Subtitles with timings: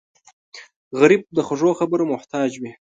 [0.99, 2.71] غریب د خوږو خبرو محتاج وي